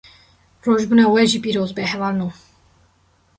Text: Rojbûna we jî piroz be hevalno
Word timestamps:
Rojbûna 0.65 1.05
we 1.13 1.23
jî 1.31 1.39
piroz 1.43 1.71
be 1.77 1.83
hevalno 1.91 2.27